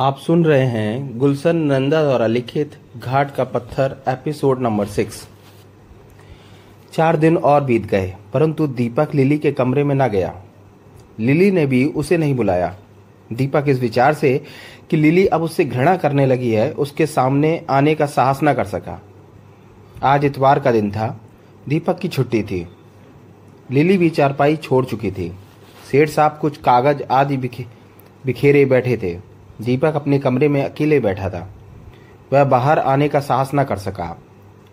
आप 0.00 0.18
सुन 0.18 0.44
रहे 0.44 0.64
हैं 0.64 1.18
गुलशन 1.18 1.56
नंदा 1.56 2.02
द्वारा 2.02 2.26
लिखित 2.26 2.76
घाट 3.04 3.34
का 3.34 3.44
पत्थर, 3.44 4.04
एपिसोड 4.08 4.60
नंबर 4.60 4.86
सिक्स। 4.86 5.28
चार 6.92 7.16
दिन 7.16 7.36
और 7.36 7.64
बीत 7.64 7.86
गए, 7.86 8.16
परंतु 8.32 8.66
दीपक 8.66 9.08
लिली 9.14 9.38
के 9.38 9.52
कमरे 9.52 9.84
में 9.84 9.94
ना 9.94 10.08
गया। 10.08 10.42
लिली 11.20 11.50
ने 11.50 11.66
भी 11.66 11.84
उसे 11.84 12.16
नहीं 12.16 12.34
बुलाया। 12.34 12.76
दीपक 13.32 13.64
इस 13.68 13.80
विचार 13.80 14.14
से 14.14 14.44
कि 14.90 14.96
लिली 14.96 15.26
अब 15.26 15.42
उससे 15.42 15.64
घृणा 15.64 15.96
करने 15.96 16.26
लगी 16.26 16.50
है, 16.50 16.72
उसके 16.72 17.06
सामने 17.06 17.66
आने 17.70 17.94
का 17.94 18.06
साहस 18.06 18.42
ना 18.42 18.54
कर 18.54 18.64
सका। 18.64 19.02
आज 20.02 20.24
इतवार 20.24 20.60
का 20.60 20.72
दिन 20.72 20.90
था, 20.90 21.20
दीपक 21.68 21.98
की 21.98 22.08
छुट्टी 22.08 22.42
थी। 22.42 22.68
लिली 23.70 23.98
भी 23.98 24.10
चारपाई 24.10 24.56
छोड़ 24.56 24.84
चुकी 24.84 25.10
थी। 25.10 25.32
सेठ 25.90 26.08
साहब 26.08 26.38
कुछ 26.40 26.56
कागज़ 26.56 27.02
आदि 27.10 27.36
बिखे 27.36 27.66
बिखेरे 28.26 28.64
बैठे 28.64 28.96
थे। 28.96 29.29
दीपक 29.60 29.94
अपने 29.94 30.18
कमरे 30.18 30.48
में 30.48 30.62
अकेले 30.64 31.00
बैठा 31.00 31.30
था। 31.30 31.48
वह 32.32 32.44
बाहर 32.44 32.78
आने 32.78 33.08
का 33.08 33.20
साहस 33.20 33.50
न 33.54 33.64
कर 33.64 33.76
सका। 33.76 34.16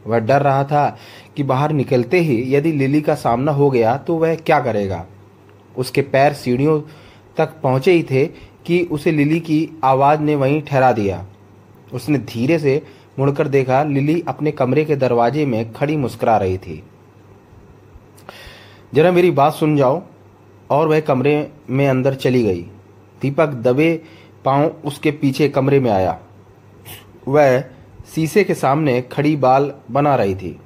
वह 0.08 0.20
डर 0.20 0.42
रहा 0.42 0.64
था 0.64 0.98
कि 1.38 1.44
बाहर 1.44 1.72
निकलते 1.72 2.20
ही 2.20 2.44
यदि 2.56 2.72
लिली 2.72 3.02
का 3.02 3.16
सामना 3.16 3.52
हो 3.52 3.70
गया 3.70 3.98
तो 3.98 4.16
वह 4.16 4.36
क्या 4.36 4.60
करेगा। 4.60 5.06
उसके 5.78 6.02
पैर 6.02 6.34
सीढ़ियों 6.34 6.82
तक 7.38 7.54
पहुँचे 7.64 7.92
ही 7.92 8.04
थे 8.04 8.26
कि 8.66 8.82
उसे 8.92 9.12
लिली 9.12 9.40
की 9.40 9.70
आवाज़ 9.84 10.20
ने 10.20 10.36
वहीं 10.36 10.62
ठहरा 10.62 10.92
दिया। 10.92 11.26
उसने 11.94 12.18
धीरे 12.18 12.60
से 12.60 12.82
मुड़कर 13.20 13.48
देखा 13.48 13.84
लिली 13.84 14.24
अपने 14.28 14.52
कमरे 14.52 14.86
के 14.86 14.96
दरवाजे 14.96 15.46
में 15.46 15.74
खड़ी 15.74 15.98
मुस्कुरा 15.98 16.38
रही 16.38 16.58
थी। 16.58 16.84
जरा 18.94 19.12
मेरी 19.12 19.32
बात 19.32 19.54
सुन 19.54 19.76
जाओ, 19.78 20.02
और 20.70 20.88
वह 20.88 21.00
कमरे 21.00 21.52
में 21.70 21.88
अंदर 21.88 22.14
चली 22.14 22.44
गई। 22.44 22.62
दीपक 23.22 23.48
दबे 23.48 24.02
पाँव 24.48 24.64
उसके 24.86 25.12
पीछे 25.12 25.50
कमरे 25.50 25.80
में 25.80 25.92
आया। 25.92 26.20
वह 27.28 27.62
शीशे 28.16 28.44
के 28.44 28.54
सामने 28.54 29.02
खड़ी 29.02 29.36
बाल 29.36 29.74
बना 29.92 30.16
रही 30.16 30.36
थी। 30.36 30.60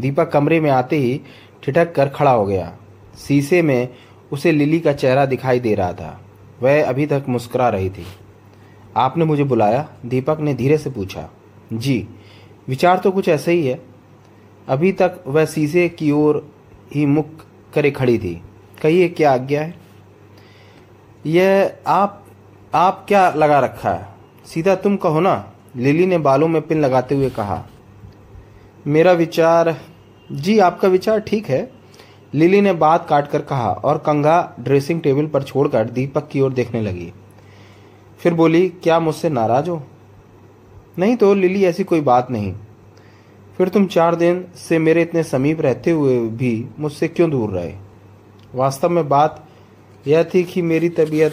दीपक 0.00 0.28
कमरे 0.28 0.60
में 0.60 0.70
आते 0.70 0.96
ही 0.96 1.20
ठिठक 1.62 1.94
कर 1.94 2.08
खड़ा 2.08 2.30
हो 2.30 2.46
गया। 2.46 2.76
शीशे 3.18 3.62
में 3.62 3.88
उसे 4.32 4.52
लिली 4.52 4.80
का 4.80 4.92
चेहरा 4.92 5.26
दिखाई 5.26 5.60
दे 5.60 5.74
रहा 5.74 5.92
था। 5.92 6.20
वह 6.62 6.88
अभी 6.88 7.06
तक 7.06 7.24
मुस्कुरा 7.28 7.68
रही 7.68 7.90
थी। 7.90 8.06
आपने 8.96 9.24
मुझे 9.24 9.44
बुलाया? 9.44 9.88
दीपक 10.06 10.38
ने 10.40 10.54
धीरे 10.54 10.78
से 10.78 10.90
पूछा। 10.90 11.28
जी, 11.72 12.08
विचार 12.68 12.98
तो 12.98 13.10
कुछ 13.10 13.28
ऐसे 13.28 13.52
ही 13.52 13.66
है। 13.66 13.82
अभी 14.68 14.92
तक 14.92 15.24
वह 15.26 15.44
शीशे 15.44 15.88
की 15.88 16.10
ओर 16.10 16.54
ही 16.94 17.06
मुख 17.06 17.26
करे 17.74 17.90
खड़ी 17.90 18.18
थी। 18.18 18.42
कहिए, 18.82 19.08
क्या 19.08 19.32
आज्ञा 19.32 19.62
है? 19.62 19.74
यह 21.26 21.76
आप 21.86 22.25
आप 22.74 23.04
क्या 23.08 23.30
लगा 23.30 23.58
रखा 23.58 23.90
है? 23.90 24.08
सीधा 24.46 24.74
तुम 24.74 24.96
कहो 24.96 25.20
ना। 25.20 25.52
लिली 25.76 26.06
ने 26.06 26.18
बालों 26.18 26.48
में 26.48 26.62
पिन 26.62 26.80
लगाते 26.80 27.14
हुए 27.14 27.30
कहा, 27.30 27.64
मेरा 28.86 29.12
विचार, 29.12 29.76
जी 30.32 30.58
आपका 30.58 30.88
विचार 30.88 31.20
ठीक 31.20 31.48
है। 31.48 31.70
लिली 32.34 32.60
ने 32.60 32.72
बात 32.72 33.06
काट 33.08 33.28
कर 33.28 33.42
कहा 33.42 33.70
और 33.70 33.98
कंगा 33.98 34.56
ड्रेसिंग 34.60 35.00
टेबल 35.00 35.26
पर 35.26 35.42
छोड़कर 35.42 35.84
दीपक 35.84 36.28
की 36.28 36.40
ओर 36.40 36.52
देखने 36.52 36.82
लगी। 36.82 37.12
फिर 38.18 38.34
बोली, 38.34 38.68
क्या 38.68 39.00
मुझसे 39.00 39.28
नाराज़ 39.28 39.70
हो? 39.70 39.82
नहीं 40.98 41.16
तो 41.16 41.34
लिली, 41.34 41.64
ऐसी 41.64 41.84
कोई 41.84 42.00
बात 42.00 42.30
नहीं। 42.30 42.54
फिर 43.58 43.68
तुम 43.68 43.86
चार 43.86 44.14
दिन 44.14 44.44
से 44.56 44.78
मेरे 44.78 45.02
इतने 45.02 45.22
समीप 45.22 45.60
रहते 45.60 45.90
हुए 45.90 46.18
भी 46.18 46.66
मुझसे 46.78 47.08
क्यों 47.08 47.30
दूर 47.30 47.50
रहे? 47.50 47.74
वास्तव 48.54 48.88
में 48.88 49.08
बात 49.08 49.46
यह 50.06 50.22
थी 50.34 50.44
कि 50.44 50.62
मेरी 50.62 50.88
तबीयत 50.88 51.32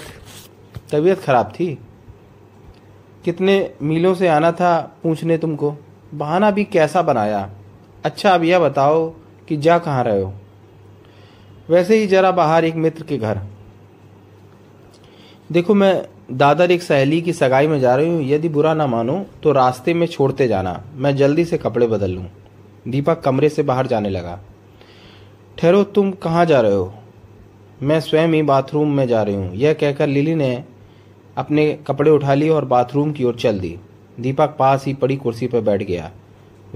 तबीयत 0.92 1.20
खराब 1.20 1.46
थी। 1.46 1.80
कितने 3.26 3.74
मीलों 3.82 4.14
से 4.14 4.28
आना 4.28 4.52
था 4.52 4.98
पूछने 5.04 5.38
तुमको? 5.38 5.76
बहाना 6.14 6.52
भी 6.52 6.64
कैसा 6.64 7.02
बनाया? 7.02 7.50
अच्छा 8.06 8.32
अब 8.32 8.44
यह 8.44 8.60
बताओ 8.60 9.10
कि 9.48 9.58
जा 9.58 9.78
कहाँ 9.78 10.04
रहे 10.04 10.22
हो? 10.22 10.34
वैसे 11.70 11.98
ही 11.98 12.08
जरा 12.08 12.32
बाहर 12.32 12.66
एक 12.66 12.76
मित्र 12.76 13.04
के 13.04 13.18
घर। 13.18 13.40
देखो, 15.52 15.74
मैं 15.74 16.08
दादर 16.32 16.72
एक 16.72 16.84
सहेली 16.84 17.22
की 17.22 17.34
सगाई 17.34 17.68
में 17.68 17.80
जा 17.80 17.96
रही 17.96 18.10
हूँ। 18.10 18.24
यदि 18.24 18.50
बुरा 18.50 18.74
ना 18.74 18.88
मानो 18.88 19.26
तो 19.44 19.52
रास्ते 19.52 19.94
में 19.94 20.08
छोड़ते 20.08 20.48
जाना। 20.48 20.84
मैं 20.96 21.16
जल्दी 21.16 21.46
से 21.46 21.58
कपड़े 21.58 21.88
बदल 21.88 22.12
लूँ। 22.12 22.26
दीपक 22.88 23.22
कमरे 23.22 23.50
से 23.50 23.64
बाहर 23.64 23.88
जाने 23.88 24.10
लगा। 24.10 24.40
ठहरो, 25.60 25.84
तुम 25.84 26.12
कहाँ 26.12 26.46
जा 26.46 26.62
रहे 26.62 26.74
हो? 26.74 26.94
मैं 27.84 28.00
स्वयं 28.00 28.28
ही 28.28 28.42
बाथरूम 28.42 28.92
में 28.94 29.08
जा 29.08 29.24
रही 29.24 29.36
हूँ। 29.36 29.56
यह 29.56 29.74
कहकर 29.74 30.08
लिली 30.08 30.36
ने 30.36 30.64
अपने 31.38 31.80
कपड़े 31.88 32.12
उठा 32.12 32.34
लिए 32.34 32.50
और 32.50 32.66
बाथरूम 32.66 33.12
की 33.12 33.24
ओर 33.24 33.36
चल 33.36 33.60
दी। 33.60 33.80
दीपक 34.20 34.56
पास 34.60 34.86
ही 34.86 34.94
पड़ी 34.94 35.16
कुर्सी 35.16 35.48
पर 35.48 35.62
बैठ 35.62 35.84
गया। 35.84 36.12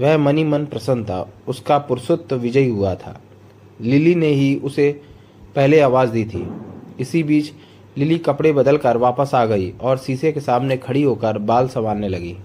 वह 0.00 0.18
मनी 0.18 0.44
मन 0.44 0.66
प्रसन्न 0.66 1.04
था। 1.04 1.32
उसका 1.48 1.78
पुरुषत्व 1.78 2.36
विजयी 2.36 2.68
हुआ 2.68 2.94
था। 2.94 3.20
लिली 3.80 4.14
ने 4.14 4.26
ही 4.26 4.56
उसे 4.56 5.00
पहले 5.56 5.80
आवाज़ 5.80 6.10
दी 6.10 6.24
थी। 6.24 6.48
इसी 7.00 7.22
बीच 7.22 7.52
लिली 7.98 8.18
कपड़े 8.18 8.52
बदलकर 8.52 8.96
वापस 8.96 9.30
आ 9.34 9.46
गई 9.46 9.72
और 9.80 9.98
शीशे 9.98 10.32
के 10.32 10.40
सामने 10.40 10.76
खड़ी 10.76 11.02
होकर 11.02 11.38
बाल 11.38 11.68
संवारने 11.68 12.08
लगी। 12.08 12.36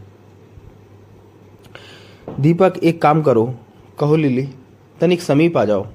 दीपक, 2.39 2.73
एक 2.83 3.01
काम 3.01 3.21
करो। 3.21 3.55
कहो 3.99 4.15
लिली, 4.15 4.49
तनिक 4.99 5.21
समीप 5.21 5.57
आ 5.57 5.65
जाओ। 5.65 5.87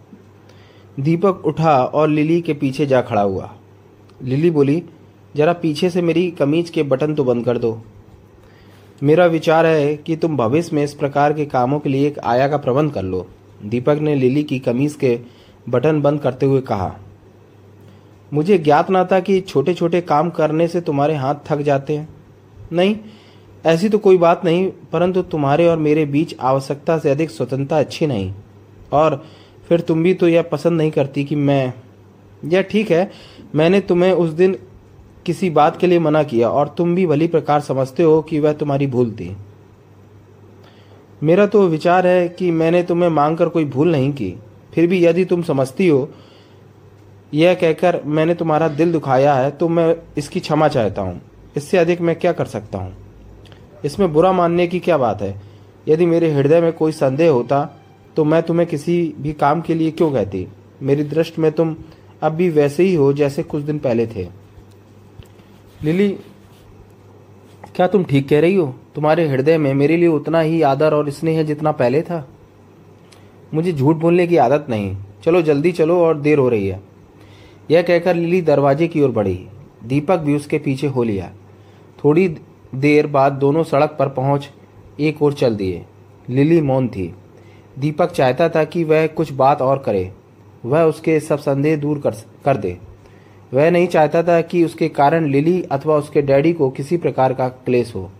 दीपक 0.99 1.43
उठा 1.47 1.77
और 1.85 2.09
लिली 2.09 2.41
के 2.41 2.55
पीछे 2.55 2.87
जा 2.87 3.01
खड़ा 3.01 3.23
हुआ। 3.23 3.51
लिली 4.23 4.51
बोली, 4.51 4.83
जरा 5.35 5.53
पीछे 5.53 5.91
से 5.91 6.03
मेरी 6.03 6.31
कमीज 6.31 6.71
के 6.71 6.83
बटन 6.83 7.15
तो 7.15 7.25
बंद 7.25 7.45
कर 7.45 7.59
दो। 7.59 7.81
मेरा 9.03 9.27
विचार 9.27 9.67
है 9.67 9.97
कि 9.97 10.17
तुम 10.17 10.37
भविष्य 10.37 10.77
में 10.77 10.83
इस 10.85 10.95
प्रकार 10.95 11.33
के 11.33 11.45
कामों 11.47 11.79
के 11.81 11.89
लिए 11.89 12.07
एक 12.07 12.19
आया 12.19 12.49
का 12.49 12.57
प्रबंध 12.57 12.93
कर 12.93 13.03
लो। 13.03 13.27
दीपक 13.65 13.99
ने 14.01 14.15
लिली 14.15 14.43
की 14.43 14.59
कमीज 14.59 14.95
के 14.95 15.19
बटन 15.69 16.01
बंद 16.03 16.21
करते 16.21 16.47
हुए 16.47 16.61
कहा, 16.61 16.95
मुझे 18.33 18.59
ज्ञात 18.59 18.91
ना 18.91 19.05
था 19.05 19.21
कि 19.21 19.41
छोटे 19.41 19.75
छोटे 19.75 20.01
काम 20.01 20.31
करने 20.31 20.69
से 20.69 20.81
तुम्हारे 20.81 21.15
हाथ 21.15 21.35
थक 21.47 21.61
जाते 21.61 21.97
हैं। 21.97 22.09
नहीं, 22.73 22.97
ऐसी 23.65 23.89
तो 23.89 23.99
कोई 23.99 24.19
बात 24.19 24.45
नहीं, 24.45 24.71
परंतु 24.93 25.23
तुम्हारे 25.23 25.67
और 25.67 25.77
मेरे 25.79 26.05
बीच 26.07 26.35
आवश्यकता 26.41 26.99
से 26.99 27.11
अधिक 27.11 27.31
स्वतंत्रता 27.31 27.79
अच्छी 27.79 28.07
नहीं। 28.07 28.33
और 28.93 29.25
फिर 29.69 29.81
तुम 29.81 30.03
भी 30.03 30.15
तो 30.15 30.29
यह 30.29 30.43
पसंद 30.43 30.79
नहीं 30.79 30.91
करती 30.91 31.25
कि 31.25 31.35
मैं, 31.37 31.73
यह 32.45 32.63
ठीक 32.63 32.91
है, 32.91 33.11
मैंने 33.55 33.81
तुम्हें 33.81 34.13
उस 34.13 34.31
दिन 34.31 34.57
किसी 35.27 35.51
बात 35.51 35.77
के 35.77 35.87
लिए 35.87 35.99
मना 35.99 36.23
किया 36.23 36.49
और 36.51 36.69
तुम 36.69 36.95
भी 36.95 37.07
भली 37.07 37.27
प्रकार 37.27 37.61
समझते 37.61 38.03
हो 38.03 38.21
कि 38.23 38.39
वह 38.41 38.53
तुम्हारी 38.53 38.87
भूल 38.87 39.11
थी। 39.13 39.37
मेरा 41.23 41.47
तो 41.47 41.67
विचार 41.69 42.07
है 42.07 42.29
कि 42.29 42.51
मैंने 42.51 42.83
तुम्हें 42.83 43.09
मांगकर 43.11 43.49
कोई 43.49 43.65
भूल 43.65 43.91
नहीं 43.93 44.13
की। 44.13 44.35
फिर 44.75 44.87
भी 44.87 45.05
यदि 45.05 45.25
तुम 45.25 45.43
समझती 45.43 45.89
हो, 45.89 46.09
यह 47.35 47.55
कहकर 47.55 48.01
मैंने 48.07 48.35
तुम्हारा 48.35 48.69
दिल 48.69 48.93
दुखाया 48.93 49.35
है 49.35 49.51
तो 49.51 49.69
मैं 49.69 49.95
इसकी 50.19 50.41
क्षमा 50.41 50.69
चाहता 50.69 51.03
हूँ। 51.03 51.21
इससे 51.57 51.79
अधिक 51.79 52.01
मैं 52.01 52.15
क्या 52.17 52.33
कर 52.33 52.47
सकता 52.47 52.79
हूँ? 52.79 52.95
इसमें 53.85 54.13
बुरा 54.13 54.33
मानने 54.33 54.67
की 54.67 54.81
क्या 54.81 54.99
बात 54.99 55.23
है? 55.23 55.41
यदि 55.89 56.07
मेरे 56.07 56.31
हृदय 56.33 56.61
में 56.61 56.73
कोई 56.73 56.93
संदेह 56.93 57.31
होता 57.31 57.78
तो 58.19 58.25
मैं 58.25 58.43
तुम्हें 58.43 58.69
किसी 58.69 59.15
भी 59.19 59.33
काम 59.33 59.61
के 59.61 59.75
लिए 59.75 59.91
क्यों 59.91 60.13
कहती? 60.13 60.49
मेरी 60.83 61.05
दृष्टि 61.05 61.43
में 61.43 61.53
तुम 61.53 61.77
अब 62.23 62.33
भी 62.33 62.51
वैसे 62.51 62.83
ही 62.83 62.95
हो 62.95 63.13
जैसे 63.13 63.43
कुछ 63.43 63.63
दिन 63.63 63.79
पहले 63.79 64.07
थे। 64.07 64.29
लिली, 65.85 66.09
क्या 67.77 67.87
तुम 67.87 68.05
ठीक 68.05 68.29
कह 68.29 68.41
रही 68.41 68.55
हो? 68.55 68.75
तुम्हारे 68.95 69.29
हृदय 69.29 69.59
में 69.59 69.75
मेरे 69.75 69.97
लिए 69.97 70.09
उतना 70.09 70.41
ही 70.41 70.63
आदर 70.63 70.95
और 70.95 71.11
स्नेह 71.11 71.39
है 71.39 71.45
जितना 71.45 71.73
पहले 71.73 72.03
था। 72.03 72.29
मुझे 73.55 73.73
झूठ 73.73 73.97
बोलने 73.97 74.27
की 74.27 74.37
आदत 74.37 74.67
नहीं। 74.71 74.97
चलो, 75.23 75.43
जल्दी 75.43 75.73
चलो 75.73 76.01
और 76.01 76.21
देर 76.21 76.39
हो 76.39 76.49
रही 76.49 76.69
है। 76.69 76.83
यह 77.71 77.83
कहकर 77.83 78.15
लिली 78.15 78.43
दरवाजे 78.43 78.89
की 78.89 79.01
ओर 79.01 79.11
बढ़ी। 79.11 79.47
दीपक 79.85 80.19
भी 80.19 80.37
उसके 80.37 80.59
पीछे 80.59 80.87
हो 80.87 81.03
लिया। 81.03 81.33
थोड़ी 82.05 82.37
देर 82.75 83.07
बाद 83.07 83.33
दोनों 83.33 83.63
सड़क 83.63 83.97
पर 83.99 84.09
पहुँच 84.09 84.51
एक 85.01 85.23
ओर 85.23 85.33
चल 85.33 85.57
दिए। 85.57 85.85
लिली 86.31 86.61
मौन 86.61 86.89
थी। 86.89 87.15
दीपक 87.79 88.11
चाहता 88.11 88.49
था 88.49 88.65
कि 88.65 88.85
वह 88.85 89.07
कुछ 89.07 89.33
बात 89.33 89.63
और 89.63 89.79
करे। 89.79 90.13
वह 90.65 90.83
उसके 90.83 91.21
सब 91.21 91.39
संदेह 91.39 91.77
दूर 91.77 91.99
कर 91.99 92.11
कर 92.45 92.57
दे। 92.57 92.79
वह 93.55 93.71
नहीं 93.71 93.87
चाहता 93.87 94.23
था 94.23 94.41
कि 94.41 94.65
उसके 94.65 94.89
कारण 94.89 95.27
लिली 95.27 95.63
अथवा 95.63 95.97
उसके 95.97 96.23
डैडी 96.23 96.53
को 96.53 96.71
किसी 96.71 96.97
प्रकार 96.97 97.33
का 97.33 97.49
क्लेश 97.49 97.95
हो। 97.95 98.11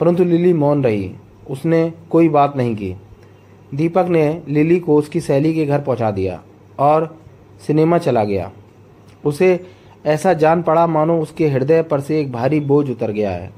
परंतु 0.00 0.24
लिली 0.24 0.52
मौन 0.52 0.84
रही। 0.84 1.14
उसने 1.50 1.92
कोई 2.10 2.28
बात 2.28 2.56
नहीं 2.56 2.76
की। 2.76 2.94
दीपक 3.74 4.06
ने 4.08 4.42
लिली 4.48 4.80
को 4.80 4.96
उसकी 4.96 5.20
सहेली 5.20 5.54
के 5.54 5.66
घर 5.66 5.80
पहुँचा 5.80 6.10
दिया 6.10 6.42
और 6.78 7.18
सिनेमा 7.66 7.98
चला 7.98 8.24
गया। 8.24 8.52
उसे 9.24 9.66
ऐसा 10.06 10.32
जान 10.32 10.62
पड़ा 10.62 10.86
मानो 10.86 11.20
उसके 11.20 11.48
हृदय 11.48 11.82
पर 11.82 12.00
से 12.00 12.20
एक 12.20 12.32
भारी 12.32 12.60
बोझ 12.60 12.90
उतर 12.90 13.10
गया 13.10 13.30
है। 13.30 13.52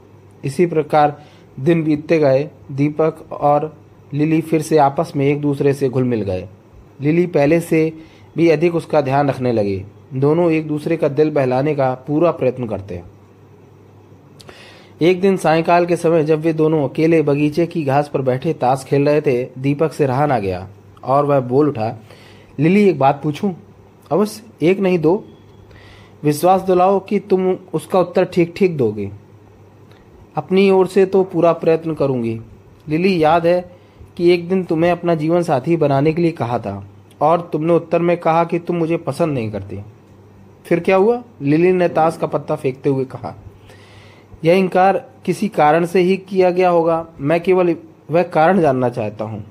इसी 0.44 0.67
प्रकार 0.67 1.23
दिन 1.61 1.85
बीतते 1.85 2.19
गए। 2.19 2.50
दीपक 2.73 3.32
और 3.32 3.76
लिली 4.15 4.41
फिर 4.41 4.63
से 4.63 4.79
आपस 4.79 5.13
में 5.17 5.27
एक 5.27 5.41
दूसरे 5.41 5.73
से 5.75 5.89
घुल 5.89 6.05
मिल 6.05 6.23
गए। 6.23 6.49
लिली 7.01 7.27
पहले 7.27 7.61
से 7.61 7.93
भी 8.37 8.49
अधिक 8.49 8.75
उसका 8.75 9.01
ध्यान 9.01 9.29
रखने 9.29 9.53
लगी। 9.53 9.83
दोनों 10.15 10.51
एक 10.51 10.67
दूसरे 10.69 10.97
का 10.97 11.09
दिल 11.09 11.31
बहलाने 11.31 11.75
का 11.75 11.93
पूरा 12.07 12.31
प्रयत्न 12.31 12.67
करते। 12.67 13.01
एक 15.03 15.21
दिन 15.21 15.37
सायकाल 15.37 15.87
के 15.87 15.97
समय 15.97 16.25
जब 16.25 16.41
वे 16.41 16.53
दोनों 16.53 16.89
अकेले 16.89 17.23
बगीचे 17.23 17.67
की 17.67 17.83
घास 17.85 18.11
पर 18.15 18.23
बैठे 18.23 18.53
ताश 18.53 18.85
खेल 18.85 19.09
रहे 19.09 19.21
थे, 19.21 19.45
दीपक 19.59 19.93
से 19.93 20.07
रहा 20.07 20.27
ना 20.27 20.39
गया 20.39 20.69
और 21.05 21.27
वह 21.27 21.41
बोल 21.41 21.69
उठा, 21.69 21.97
लिली, 22.59 22.89
एक 22.89 22.99
बात 22.99 23.21
पूछूँ? 23.23 23.55
अवश्य, 24.11 24.43
एक 24.63 24.81
नहीं 24.81 24.99
दो। 24.99 25.25
विश्वास 26.23 26.61
दिलाओ 26.61 26.99
कि 27.01 27.19
तुम 27.21 27.49
उसका 27.75 28.01
उत्तर 28.01 28.25
ठीक 28.25 28.55
ठीक 28.57 28.77
दोगे। 28.77 29.11
अपनी 30.37 30.71
ओर 30.71 30.87
से 30.87 31.05
तो 31.07 31.23
पूरा 31.25 31.53
प्रयत्न 31.53 31.95
करूँगी। 31.95 32.41
लिली, 32.89 33.23
याद 33.23 33.47
है 33.47 33.78
कि 34.19 34.31
एक 34.31 34.49
दिन 34.49 34.62
तुम्हें 34.65 34.91
अपना 34.91 35.15
जीवन 35.15 35.43
साथी 35.43 35.76
बनाने 35.76 36.12
के 36.12 36.23
लिए 36.23 36.31
कहा 36.32 36.59
था, 36.59 36.85
और 37.20 37.49
तुमने 37.53 37.73
उत्तर 37.73 38.03
में 38.03 38.17
कहा 38.17 38.44
कि 38.44 38.59
तुम 38.59 38.76
मुझे 38.76 38.97
पसंद 38.97 39.35
नहीं 39.35 39.50
करते। 39.53 39.82
फिर 40.67 40.81
क्या 40.81 40.97
हुआ? 40.97 41.23
लिली 41.43 41.73
ने 41.73 41.88
ताश 41.88 42.17
का 42.17 42.26
पत्ता 42.26 42.56
फेंकते 42.56 42.91
हुए 42.91 43.05
कहा, 43.05 43.35
यह 44.44 44.55
इनकार 44.55 44.97
किसी 45.25 45.49
कारण 45.49 45.87
से 45.87 46.00
ही 46.00 46.17
किया 46.19 46.50
गया 46.50 46.69
होगा। 46.69 47.06
मैं 47.20 47.41
केवल 47.41 47.75
वह 48.11 48.23
कारण 48.25 48.61
जानना 48.61 48.88
चाहता 48.88 49.25
हूँ। 49.25 49.44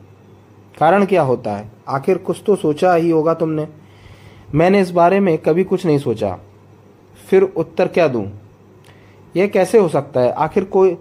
कारण 0.78 1.06
क्या 1.06 1.22
होता 1.22 1.56
है? 1.56 1.70
आखिर 1.88 2.18
कुछ 2.18 2.42
तो 2.46 2.56
सोचा 2.56 2.94
ही 2.94 3.10
होगा 3.10 3.34
तुमने। 3.34 3.68
मैंने 4.56 4.80
इस 4.82 4.92
बारे 4.92 5.20
में 5.20 5.38
कभी 5.38 5.64
कुछ 5.64 5.86
नहीं 5.86 5.98
सोचा। 5.98 6.38
फिर 7.28 7.44
उत्तर 7.44 7.88
क्या 7.88 8.08
दूँ? 8.08 8.26
यह 9.36 9.48
कैसे 9.48 9.78
हो 9.78 9.88
सकता 9.88 10.20
है? 10.20 10.32
आखिर 10.32 10.64
कोई 10.64 10.98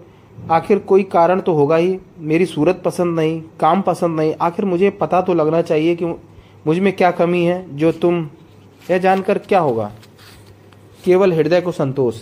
आखिर 0.51 0.79
कोई 0.79 1.03
कारण 1.03 1.39
तो 1.39 1.53
होगा 1.53 1.75
ही। 1.75 1.97
मेरी 2.19 2.45
सूरत 2.45 2.81
पसंद 2.85 3.19
नहीं, 3.19 3.41
काम 3.59 3.81
पसंद 3.81 4.19
नहीं। 4.19 4.33
आखिर 4.41 4.65
मुझे 4.65 4.89
पता 4.89 5.21
तो 5.21 5.33
लगना 5.33 5.61
चाहिए 5.61 5.95
कि 5.95 6.05
मुझमें 6.67 6.95
क्या 6.95 7.11
कमी 7.11 7.43
है, 7.43 7.77
जो 7.77 7.91
तुम, 7.91 8.29
यह 8.91 8.97
जानकर 8.97 9.37
क्या 9.37 9.59
होगा? 9.59 9.91
केवल 11.05 11.33
हृदय 11.33 11.61
को 11.61 11.71
संतोष। 11.71 12.21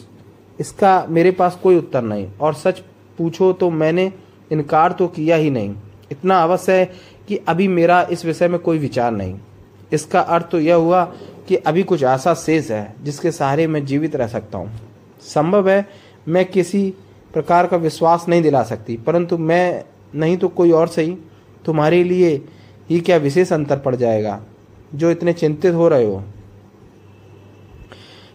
इसका 0.59 1.05
मेरे 1.09 1.31
पास 1.31 1.59
कोई 1.63 1.77
उत्तर 1.77 2.01
नहीं। 2.01 2.27
और 2.41 2.53
सच 2.53 2.79
पूछो 3.17 3.53
तो 3.53 3.69
मैंने 3.69 4.11
इनकार 4.51 4.91
तो 4.91 5.07
किया 5.07 5.35
ही 5.35 5.49
नहीं। 5.49 5.75
इतना 6.11 6.43
अवश्य 6.43 6.73
है 6.73 6.91
कि 7.27 7.37
अभी 7.37 7.67
मेरा 7.67 8.01
इस 8.11 8.25
विषय 8.25 8.47
में 8.47 8.59
कोई 8.59 8.77
विचार 8.77 9.11
नहीं। 9.11 9.39
इसका 9.93 10.19
अर्थ 10.19 10.49
तो 10.49 10.59
यह 10.59 10.75
हुआ 10.75 11.03
कि 11.47 11.55
अभी 11.55 11.83
कुछ 11.83 12.03
आशा 12.03 12.33
शेष 12.33 12.71
है, 12.71 12.95
जिसके 13.03 13.31
सहारे 13.31 13.67
मैं 13.67 13.85
जीवित 13.85 14.15
रह 14.15 14.27
सकता 14.27 14.57
हूँ। 14.57 14.71
संभव 15.21 15.69
है 15.69 15.85
मैं 16.27 16.45
किसी 16.45 16.93
प्रकार 17.35 17.67
का 17.67 17.77
विश्वास 17.77 18.25
नहीं 18.29 18.41
दिला 18.41 18.63
सकती। 18.63 18.97
परंतु 18.97 19.37
मैं, 19.37 19.85
नहीं 20.15 20.37
तो 20.37 20.47
कोई 20.47 20.71
और 20.71 20.87
सही। 20.87 21.17
तुम्हारे 21.65 22.03
लिए 22.03 22.45
ही 22.89 22.99
क्या 22.99 23.17
विशेष 23.17 23.53
अंतर 23.53 23.77
पड़ 23.77 23.95
जाएगा, 23.95 24.41
जो 24.95 25.11
इतने 25.11 25.33
चिंतित 25.33 25.73
हो 25.73 25.87
रहे 25.87 26.05
हो? 26.05 26.23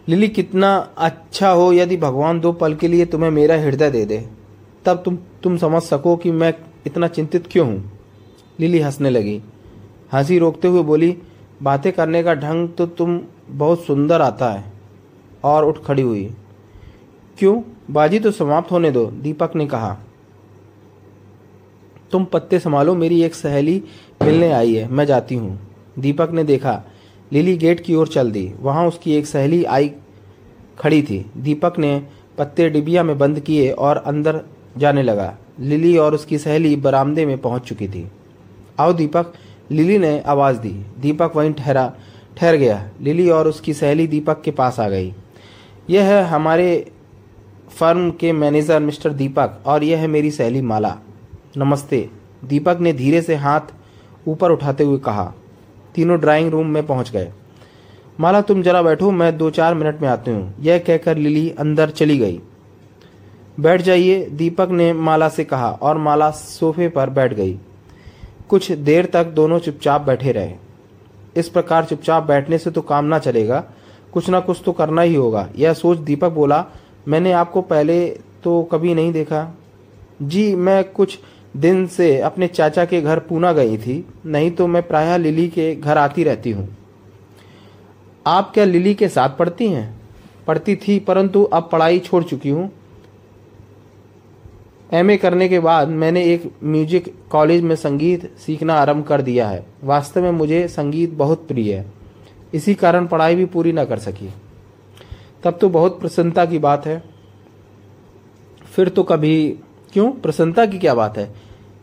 लिली, 0.07 0.27
कितना 0.27 0.89
अच्छा 0.97 1.49
हो 1.49 1.73
यदि 1.73 1.97
भगवान 1.97 2.39
दो 2.39 2.51
पल 2.51 2.75
के 2.75 2.87
लिए 2.87 3.05
तुम्हें 3.05 3.31
मेरा 3.31 3.55
हृदय 3.55 3.91
दे 3.91 4.05
दे। 4.05 4.29
तब 4.85 5.01
तुम 5.05 5.17
तुम 5.43 5.57
समझ 5.57 5.81
सको 5.81 6.15
कि 6.15 6.31
मैं 6.31 6.53
इतना 6.85 7.07
चिंतित 7.07 7.47
क्यों 7.51 7.67
हूँ? 7.67 7.91
लिली 8.59 8.79
हंसने 8.79 9.09
लगी। 9.09 9.41
हँसी 10.13 10.39
रोकते 10.39 10.67
हुए 10.67 10.83
बोली, 10.83 11.17
बातें 11.63 11.93
करने 11.93 12.23
का 12.23 12.33
ढंग 12.33 12.69
तो 12.69 12.85
तुम 12.85 13.21
बहुत 13.49 13.85
सुंदर 13.85 14.21
आता 14.21 14.51
है। 14.51 14.63
और 15.43 15.65
उठ 15.65 15.79
खड़ी 15.85 16.01
हुई। 16.01 16.33
क्यों? 17.41 17.61
बाजी 17.91 18.19
तो 18.19 18.31
समाप्त 18.31 18.71
होने 18.71 18.91
दो, 18.91 19.05
दीपक 19.05 19.51
ने 19.55 19.67
कहा। 19.67 19.97
तुम 22.11 22.25
पत्ते 22.25 22.59
संभालो, 22.59 22.95
मेरी 22.95 23.23
एक 23.23 23.35
सहेली 23.35 23.83
मिलने 24.23 24.51
आई 24.51 24.75
है, 24.75 24.87
मैं 24.87 25.05
जाती 25.05 25.35
हूँ। 25.35 25.59
दीपक 25.99 26.29
ने 26.31 26.43
देखा, 26.43 26.83
लिली 27.31 27.57
गेट 27.57 27.79
की 27.79 27.95
ओर 27.95 28.07
चल 28.07 28.31
दी। 28.31 28.53
वहाँ 28.59 28.87
उसकी 28.87 29.15
एक 29.15 29.25
सहेली 29.25 29.63
आई, 29.63 29.91
खड़ी 30.79 31.03
थी। 31.03 31.31
दीपक 31.37 31.73
ने 31.79 32.07
पत्ते 32.37 32.69
डिबिया 32.69 33.03
में 33.03 33.17
बंद 33.17 33.39
किए 33.39 33.71
और 33.71 33.97
अंदर 33.97 34.41
जाने 34.77 35.03
लगा। 35.03 35.37
लिली 35.59 35.97
और 35.97 36.13
उसकी 36.13 36.37
सहेली 36.37 36.75
बरामदे 36.75 37.25
में 37.25 37.37
पहुँच 37.37 37.61
चुकी 37.61 37.87
थी। 37.87 38.11
आओ 38.79 38.93
दीपक, 38.93 39.33
लिली 39.71 39.97
ने 39.97 40.19
आवाज़ 40.19 40.59
दी। 40.59 40.85
दीपक 40.99 41.31
वहीं 41.35 41.53
ठहरा, 41.53 41.93
ठहर 42.37 42.55
गया। 42.55 42.89
लिली 43.01 43.29
और 43.29 43.47
उसकी 43.47 43.73
सहेली 43.73 44.07
दीपक 44.07 44.41
के 44.41 44.51
पास 44.51 44.79
आ 44.79 44.89
गई। 44.89 45.13
यह 45.89 46.03
है 46.03 46.23
हमारे 46.23 46.91
फर्म 47.71 48.09
के 48.11 48.31
मैनेजर 48.33 48.79
मिस्टर 48.79 49.13
दीपक, 49.13 49.59
और 49.65 49.83
यह 49.83 49.99
है 49.99 50.07
मेरी 50.07 50.31
सहेली 50.31 50.61
माला। 50.61 50.95
नमस्ते। 51.57 52.09
दीपक 52.45 52.77
ने 52.81 52.93
धीरे 52.93 53.21
से 53.21 53.35
हाथ 53.35 53.73
ऊपर 54.27 54.51
उठाते 54.51 54.83
हुए 54.83 54.99
कहा, 54.99 55.23
तीनों 55.95 56.19
ड्राइंग 56.19 56.49
रूम 56.51 56.67
में 56.67 56.85
पहुँच 56.87 57.11
गए। 57.11 57.31
माला, 58.19 58.41
तुम 58.41 58.61
जरा 58.63 58.81
बैठो, 58.81 59.11
मैं 59.11 59.37
दो 59.37 59.49
चार 59.49 59.75
मिनट 59.75 60.01
में 60.01 60.07
आती 60.09 60.31
हूँ। 60.31 60.53
यह 60.59 60.77
कहकर 60.77 61.17
लिली 61.17 61.49
अंदर 61.49 61.89
चली 61.89 62.17
गई। 62.17 62.39
बैठ 63.59 63.81
जाइए, 63.81 64.19
दीपक 64.25 64.69
ने 64.71 64.91
माला 64.93 65.29
से 65.29 65.43
कहा, 65.43 65.71
और 65.71 65.97
माला 65.97 66.29
सोफे 66.31 66.89
पर 66.89 67.09
बैठ 67.09 67.33
गई। 67.33 67.57
कुछ 68.49 68.71
देर 68.71 69.05
तक 69.05 69.25
दोनों 69.25 69.59
चुपचाप 69.59 70.01
बैठे 70.01 70.31
रहे। 70.31 70.53
इस 71.37 71.49
प्रकार 71.49 71.85
चुपचाप 71.85 72.23
बैठने 72.23 72.57
से 72.57 72.71
तो 72.71 72.81
काम 72.81 73.05
ना 73.05 73.19
चलेगा, 73.19 73.63
कुछ 74.13 74.29
ना 74.29 74.39
कुछ 74.39 74.61
तो 74.65 74.71
करना 74.71 75.01
ही 75.01 75.15
होगा। 75.15 75.47
यह 75.55 75.73
सोच 75.73 75.97
दीपक 75.97 76.31
बोला 76.31 76.65
मैंने 77.07 77.31
आपको 77.31 77.61
पहले 77.61 78.05
तो 78.43 78.61
कभी 78.63 78.93
नहीं 78.93 79.11
देखा। 79.11 79.47
जी, 80.21 80.55
मैं 80.55 80.83
कुछ 80.83 81.17
दिन 81.57 81.85
से 81.87 82.17
अपने 82.19 82.47
चाचा 82.47 82.85
के 82.85 83.01
घर 83.01 83.19
पूना 83.19 83.51
गई 83.53 83.77
थी, 83.77 84.05
नहीं 84.25 84.51
तो 84.51 84.67
मैं 84.67 84.81
प्रायः 84.87 85.17
लिली 85.17 85.47
के 85.49 85.73
घर 85.75 85.97
आती 85.97 86.23
रहती 86.23 86.51
हूँ। 86.51 86.67
आप 88.25 88.51
क्या 88.53 88.65
लिली 88.65 88.93
के 88.93 89.07
साथ 89.07 89.29
पढ़ती 89.29 89.67
हैं? 89.67 89.99
पढ़ती 90.47 90.75
थी, 90.77 90.99
परंतु 90.99 91.43
अब 91.43 91.69
पढ़ाई 91.71 91.99
छोड़ 91.99 92.23
चुकी 92.23 92.49
हूँ। 92.49 92.69
एमए 94.93 95.17
करने 95.17 95.47
के 95.49 95.59
बाद 95.59 95.87
मैंने 95.87 96.23
एक 96.23 96.51
म्यूज़िक 96.63 97.13
कॉलेज 97.31 97.61
में 97.63 97.75
संगीत 97.75 98.29
सीखना 98.37 98.75
आरंभ 98.75 99.05
कर 99.05 99.21
दिया 99.21 99.47
है। 99.49 99.65
वास्तव 99.83 100.21
में 100.21 100.31
मुझे 100.31 100.67
संगीत 100.67 101.13
बहुत 101.13 101.47
प्रिय 101.47 101.73
है। 101.73 101.85
इसी 102.53 102.73
कारण 102.73 103.07
पढ़ाई 103.07 103.35
भी 103.35 103.45
पूरी 103.45 103.71
ना 103.71 103.85
कर 103.85 103.99
सकी। 103.99 104.29
तब 105.43 105.57
तो 105.61 105.69
बहुत 105.69 105.99
प्रसन्नता 105.99 106.45
की 106.45 106.59
बात 106.59 106.85
है। 106.85 107.01
फिर 108.75 108.89
तो 108.89 109.03
कभी, 109.03 109.49
क्यों? 109.93 110.11
प्रसन्नता 110.11 110.65
की 110.65 110.79
क्या 110.79 110.93
बात 110.93 111.17
है? 111.17 111.33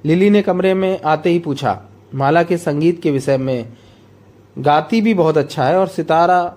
लिली 0.05 0.31
ने 0.31 0.43
कमरे 0.43 0.75
में 0.75 1.01
आते 1.01 1.31
ही 1.31 1.39
पूछा, 1.39 1.81
माला 2.15 2.43
के 2.43 2.57
संगीत 2.57 3.03
के 3.03 3.11
विषय 3.11 3.37
में 3.37 3.73
गाती 4.57 5.01
भी 5.01 5.15
बहुत 5.15 5.39
अच्छा 5.39 5.65
है 5.65 5.79
और 5.79 5.89
सितारा, 5.89 6.57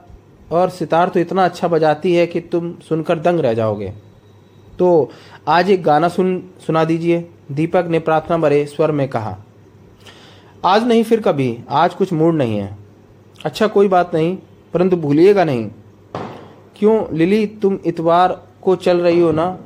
और 0.51 0.70
सितार 0.70 1.10
तो 1.10 1.20
इतना 1.20 1.46
अच्छा 1.46 1.67
बजाती 1.67 2.13
है 2.15 2.27
कि 2.27 2.41
तुम 2.41 2.74
सुनकर 2.89 3.20
दंग 3.20 3.39
रह 3.39 3.53
जाओगे। 3.53 3.93
तो 4.79 5.12
आज 5.48 5.70
एक 5.72 5.84
गाना 5.84 6.08
सुन, 6.08 6.43
सुना 6.65 6.84
दीजिए। 6.84 7.29
दीपक 7.51 7.86
ने 7.89 8.00
प्रार्थना 8.00 8.38
भरे 8.38 8.65
स्वर 8.65 8.91
में 8.91 9.08
कहा, 9.08 9.38
आज 10.65 10.84
नहीं, 10.84 11.03
फिर 11.03 11.22
कभी। 11.22 11.58
आज 11.70 11.93
कुछ 11.93 12.13
मूड 12.13 12.36
नहीं 12.36 12.58
है। 12.58 12.77
अच्छा 13.46 13.67
कोई 13.67 13.88
बात 13.88 14.15
नहीं, 14.15 14.38
परंतु 14.74 14.98
भूलिएगा 14.98 15.43
नहीं। 15.43 15.70
क्यों, 16.81 17.03
लिली, 17.13 17.45
तुम 17.47 17.77
इतवार 17.85 18.31
को 18.61 18.75
चल 18.75 19.01
रही 19.01 19.19
हो 19.19 19.31
ना? 19.31 19.57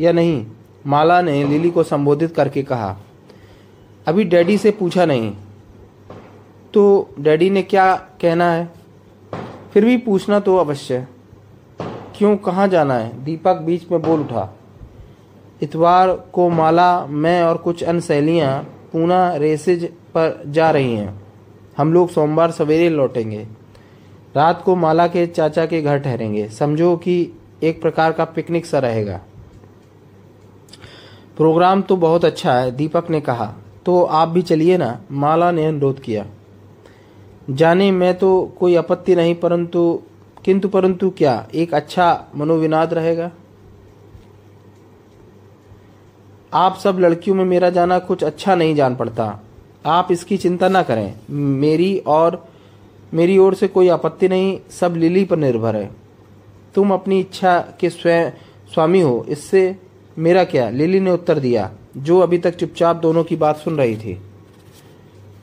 या 0.00 0.12
नहीं? 0.12 0.46
माला 0.86 1.20
ने 1.22 1.44
लिली 1.44 1.70
को 1.70 1.82
संबोधित 1.82 2.34
करके 2.34 2.62
कहा, 2.62 2.96
अभी 4.06 4.24
डैडी 4.24 4.58
से 4.58 4.70
पूछा 4.70 5.06
नहीं। 5.06 5.32
तो 6.74 7.10
डैडी 7.20 7.50
ने 7.50 7.62
क्या 7.62 7.94
कहना 8.20 8.50
है? 8.52 8.68
फिर 9.72 9.84
भी 9.84 9.96
पूछना 9.96 10.40
तो 10.40 10.56
अवश्य। 10.56 11.06
क्यों, 12.16 12.36
कहाँ 12.36 12.68
जाना 12.68 12.94
है? 12.94 13.24
दीपक 13.24 13.56
बीच 13.56 13.90
में 13.90 14.02
बोल 14.02 14.20
उठा, 14.20 14.56
इतवार 15.62 16.14
को 16.32 16.48
माला, 16.50 17.06
मैं 17.06 17.42
और 17.42 17.56
कुछ 17.56 17.84
अन्य 17.84 18.00
सहेलियाँ 18.00 18.62
पूना 18.92 19.36
रेसेज 19.36 19.84
पर 19.84 20.42
जा 20.46 20.70
रही 20.70 20.94
हैं। 20.94 21.22
हम 21.78 21.92
लोग 21.92 22.10
सोमवार 22.10 22.50
सवेरे 22.50 22.88
लौटेंगे। 22.88 23.46
रात 24.36 24.62
को 24.62 24.76
माला 24.76 25.06
के 25.06 25.26
चाचा 25.26 25.66
के 25.66 25.82
घर 25.82 25.98
ठहरेंगे। 25.98 26.48
समझो 26.48 26.96
कि 26.96 27.30
एक 27.62 27.82
प्रकार 27.82 28.12
का 28.12 28.24
पिकनिक 28.24 28.66
सा 28.66 28.78
रहेगा। 28.78 29.20
प्रोग्राम 31.36 31.82
तो 31.82 31.96
बहुत 31.96 32.24
अच्छा 32.24 32.54
है, 32.54 32.76
दीपक 32.76 33.10
ने 33.10 33.20
कहा। 33.20 33.54
तो 33.86 34.02
आप 34.02 34.28
भी 34.28 34.42
चलिए 34.42 34.78
ना, 34.78 35.00
माला 35.12 35.50
ने 35.50 35.66
अनुरोध 35.66 36.00
किया। 36.00 36.26
जाने, 37.50 37.90
में 37.90 38.18
तो 38.18 38.52
कोई 38.60 38.74
आपत्ति 38.74 39.16
नहीं, 39.16 39.34
परंतु, 39.34 40.02
किंतु 40.44 40.68
परंतु 40.68 41.10
क्या, 41.10 41.48
एक 41.54 41.74
अच्छा 41.74 42.26
मनोविनाद 42.36 42.94
रहेगा? 42.94 43.30
आप 46.52 46.76
सब 46.76 46.98
लड़कियों 46.98 47.36
में 47.36 47.44
मेरा 47.44 47.70
जाना 47.70 47.98
कुछ 47.98 48.24
अच्छा 48.24 48.54
नहीं 48.54 48.74
जान 48.74 48.96
पड़ता। 48.96 49.40
आप 49.86 50.08
इसकी 50.10 50.36
चिंता 50.36 50.68
ना 50.68 50.82
करें। 50.82 51.14
मेरी 51.30 51.98
और 51.98 52.48
मेरी 53.16 53.38
ओर 53.38 53.54
से 53.54 53.68
कोई 53.68 53.88
आपत्ति 53.88 54.28
नहीं, 54.28 54.58
सब 54.70 54.94
लिली 54.96 55.24
पर 55.24 55.36
निर्भर 55.36 55.76
है। 55.76 55.90
तुम 56.74 56.92
अपनी 56.94 57.20
इच्छा 57.20 57.58
के 57.80 57.90
स्वयं 57.90 58.30
स्वामी 58.74 59.00
हो, 59.00 59.26
इससे 59.28 59.76
मेरा 60.18 60.44
क्या? 60.44 60.68
लिली 60.70 61.00
ने 61.00 61.10
उत्तर 61.10 61.38
दिया, 61.38 61.70
जो 61.96 62.18
अभी 62.18 62.38
तक 62.38 62.56
चुपचाप 62.56 62.96
दोनों 62.96 63.24
की 63.24 63.36
बात 63.36 63.56
सुन 63.56 63.76
रही 63.76 63.96
थी। 63.96 64.18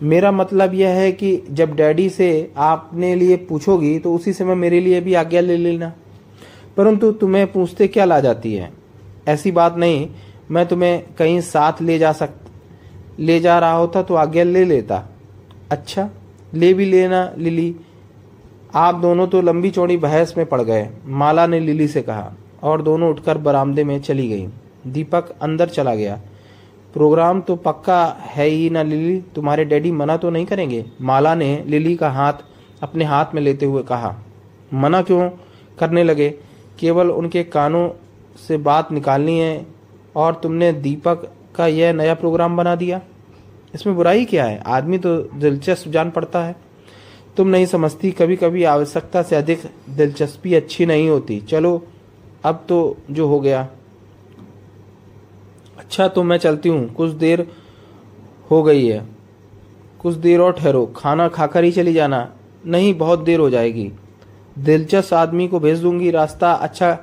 मेरा 0.03 0.31
मतलब 0.31 0.73
यह 0.73 0.89
है 0.89 1.11
कि 1.11 1.35
जब 1.49 1.75
डैडी 1.75 2.09
से 2.09 2.51
आपने 2.57 3.13
लिए 3.15 3.35
पूछोगी 3.37 3.97
तो 3.99 4.13
उसी 4.15 4.33
समय 4.33 4.55
मेरे 4.55 4.79
लिए 4.79 5.01
भी 5.01 5.13
आज्ञा 5.13 5.41
ले 5.41 5.57
लेना। 5.57 5.91
परंतु 6.77 7.11
तुम्हें 7.11 7.51
पूछते 7.51 7.87
क्या 7.87 8.05
ला 8.05 8.19
जाती 8.19 8.53
है? 8.53 8.71
ऐसी 9.27 9.51
बात 9.51 9.77
नहीं, 9.77 10.07
मैं 10.51 10.65
तुम्हें 10.65 11.03
कहीं 11.17 11.39
साथ 11.41 11.81
ले 11.81 11.97
जा 11.99 12.11
सक, 12.11 12.29
ले 13.19 13.39
जा 13.39 13.59
रहा 13.59 13.73
होता 13.73 14.01
तो 14.01 14.15
आज्ञा 14.15 14.43
ले 14.43 14.65
लेता। 14.65 15.03
अच्छा 15.71 16.09
ले 16.53 16.73
भी 16.73 16.85
लेना, 16.85 17.31
लिली। 17.37 17.75
आप 18.75 18.95
दोनों 18.95 19.27
तो 19.27 19.41
लंबी 19.41 19.69
चौड़ी 19.69 19.97
बहस 19.97 20.33
में 20.37 20.45
पड़ 20.45 20.61
गए, 20.61 20.89
माला 21.05 21.47
ने 21.47 21.59
लिली 21.59 21.87
से 21.87 22.01
कहा, 22.01 22.33
और 22.63 22.81
दोनों 22.81 23.09
उठकर 23.09 23.37
बरामदे 23.37 23.83
में 23.83 23.99
चली 24.01 24.27
गई। 24.27 24.47
दीपक 24.87 25.29
अंदर 25.41 25.69
चला 25.69 25.95
गया। 25.95 26.21
प्रोग्राम 26.93 27.41
तो 27.41 27.55
पक्का 27.55 28.05
है 28.19 28.45
ही 28.45 28.69
ना, 28.69 28.83
लिली? 28.83 29.19
तुम्हारे 29.35 29.65
डैडी 29.65 29.91
मना 29.91 30.17
तो 30.17 30.29
नहीं 30.29 30.45
करेंगे? 30.45 30.85
माला 31.01 31.35
ने 31.35 31.63
लिली 31.67 31.95
का 31.95 32.09
हाथ 32.09 32.33
अपने 32.81 33.05
हाथ 33.05 33.35
में 33.35 33.41
लेते 33.41 33.65
हुए 33.65 33.83
कहा। 33.83 34.15
मना 34.73 35.01
क्यों 35.01 35.29
करने 35.79 36.03
लगे? 36.03 36.29
केवल 36.79 37.11
उनके 37.11 37.43
कानों 37.43 37.89
से 38.47 38.57
बात 38.57 38.91
निकालनी 38.91 39.39
है, 39.39 39.65
और 40.15 40.39
तुमने 40.43 40.71
दीपक 40.73 41.31
का 41.55 41.67
यह 41.67 41.93
नया 41.93 42.13
प्रोग्राम 42.13 42.57
बना 42.57 42.75
दिया? 42.75 43.01
इसमें 43.75 43.95
बुराई 43.95 44.25
क्या 44.25 44.45
है? 44.45 44.63
आदमी 44.67 44.97
तो 44.97 45.17
दिलचस्प 45.17 45.89
जान 45.89 46.11
पड़ता 46.11 46.43
है। 46.43 46.55
तुम 47.37 47.47
नहीं 47.47 47.65
समझती 47.65 48.11
कभी 48.11 48.35
कभी 48.35 48.63
आवश्यकता 48.63 49.21
से 49.21 49.35
अधिक 49.35 49.61
दिलचस्पी 49.89 50.53
अच्छी 50.53 50.85
नहीं 50.85 51.09
होती। 51.09 51.39
चलो, 51.39 51.87
अब 52.43 52.65
तो 52.69 52.97
जो 53.11 53.27
हो 53.27 53.39
गया। 53.39 53.67
अच्छा 55.77 56.07
तो 56.07 56.23
मैं 56.23 56.37
चलती 56.37 56.69
हूँ। 56.69 56.93
कुछ 56.93 57.11
देर 57.11 57.47
हो 58.51 58.63
गई 58.63 58.87
है। 58.87 59.07
कुछ 59.99 60.15
देर 60.15 60.39
और 60.39 60.53
ठहरो। 60.53 60.85
खाना 60.85 61.27
खाकर 61.27 61.63
ही 61.63 61.71
चली 61.71 61.93
जाना। 61.93 62.33
नहीं, 62.65 62.93
बहुत 62.93 63.19
देर 63.19 63.39
हो 63.39 63.49
जाएगी। 63.49 63.91
दिलचस्प 64.59 65.13
आदमी 65.13 65.47
को 65.47 65.59
भेज 65.59 65.79
दूँगी। 65.79 66.11
रास्ता 66.11 66.51
अच्छा 66.51 66.99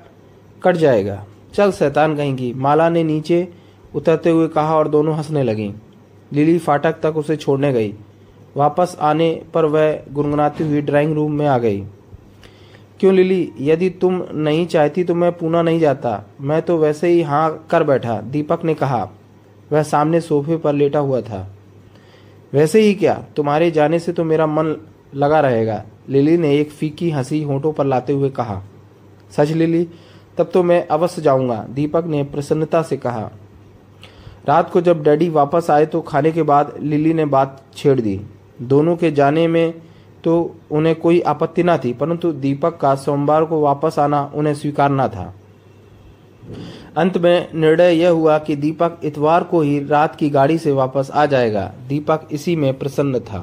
कट 0.63 0.77
जाएगा। 0.77 1.27
चल, 1.55 1.73
शैतान 1.73 2.17
कहेंगी। 2.17 2.53
माला 2.55 2.89
ने 2.89 3.05
नीचे 3.05 3.49
उतरते 3.95 4.31
हुए 4.31 4.49
कहा 4.49 4.77
और 4.77 4.89
दोनों 4.89 5.15
हंसने 5.15 5.43
लगीं। 5.43 5.73
लिली 6.33 6.59
फाटक 6.59 7.01
तक 7.03 7.17
उसे 7.17 7.37
छोड़ने 7.37 7.73
गई। 7.73 7.95
वापस 8.57 8.97
आने 9.01 9.43
पर 9.55 9.65
वह 9.65 10.03
गुनगुनाती 10.13 10.65
हुई 10.65 10.81
ड्राइंग 10.81 11.13
रूम 11.13 11.33
में 11.33 11.47
आ 11.47 11.59
गई। 11.59 11.81
क्यों 13.01 13.15
लिली, 13.15 13.53
यदि 13.61 13.91
तुम 13.91 14.23
नहीं 14.33 14.67
चाहती 14.67 15.05
तो 15.05 15.15
मैं 15.15 15.33
पूना 15.33 15.63
नहीं 15.63 15.81
जाता। 15.81 16.25
मैं 16.41 16.63
तो 16.63 16.79
वैसे 16.79 17.09
ही 17.09 17.23
हाँ 17.23 17.67
कर 17.71 17.85
बैठा, 17.85 18.21
दीपक 18.21 18.65
ने 18.65 18.75
कहा। 18.75 19.09
वह 19.73 19.83
सामने 19.83 20.21
सोफे 20.21 20.57
पर 20.57 20.73
लेटा 20.73 20.99
हुआ 20.99 21.21
था। 21.21 21.57
वैसे 22.53 22.81
ही 22.81 22.95
क्या, 22.95 23.15
तुम्हारे 23.37 23.71
जाने 23.71 23.99
से 23.99 24.13
तो 24.13 24.25
मेरा 24.25 24.47
मन 24.47 24.77
लगा 25.15 25.41
रहेगा, 25.41 25.85
लिली 26.09 26.37
ने 26.37 26.57
एक 26.57 26.71
फीकी 26.71 27.11
हँसी 27.11 27.43
होठों 27.43 27.73
पर 27.73 27.85
लाते 27.85 28.13
हुए 28.13 28.31
कहा। 28.31 28.63
सच 29.31 29.51
लिली, 29.51 29.89
तब 30.39 30.51
तो 30.55 30.63
मैं 30.63 30.87
अवश्य 30.89 31.23
जाऊँगा, 31.23 31.67
दीपक 31.71 32.05
ने 32.07 32.23
प्रसन्नता 32.25 32.83
से 32.83 32.97
कहा। 32.97 33.31
रात 34.45 34.71
को 34.71 34.81
जब 34.81 35.03
डैडी 35.05 35.29
वापस 35.29 35.71
आए 35.71 35.87
तो 35.87 36.01
खाने 36.01 36.33
के 36.33 36.43
बाद 36.43 36.73
लिली 36.81 37.13
ने 37.15 37.25
बात 37.27 37.63
छेड़ 37.77 38.01
दी। 38.01 38.21
दोनों 38.63 38.97
के 38.97 39.11
जाने 39.11 39.47
में 39.49 39.75
तो 40.25 40.57
उन्हें 40.71 40.95
कोई 40.95 41.21
आपत्ति 41.21 41.63
ना 41.63 41.77
थी, 41.79 41.93
परंतु 41.93 42.33
दीपक 42.33 42.77
का 42.77 42.95
सोमवार 42.95 43.45
को 43.45 43.61
वापस 43.61 43.99
आना 43.99 44.31
उन्हें 44.35 44.55
स्वीकारना 44.55 45.09
था। 45.09 45.35
अंत 46.97 47.17
में 47.19 47.49
निर्णय 47.55 47.95
यह 47.95 48.11
हुआ 48.11 48.39
कि 48.39 48.57
दीपक 48.57 49.01
इतवार 49.05 49.45
को 49.45 49.61
ही 49.61 49.79
रात 49.87 50.17
की 50.17 50.31
गाड़ी 50.31 50.59
से 50.59 50.73
वापस 50.73 51.11
आ 51.15 51.27
जाएगा। 51.27 51.65
दीपक 51.89 52.29
इसी 52.33 52.57
में 52.57 52.73
प्रसन्न 52.79 53.21
था। 53.21 53.41